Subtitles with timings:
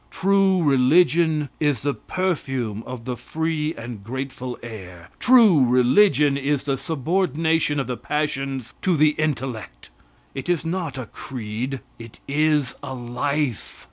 [0.09, 5.09] True religion is the perfume of the free and grateful air.
[5.19, 9.91] True religion is the subordination of the passions to the intellect.
[10.33, 13.77] It is not a creed; it is a life.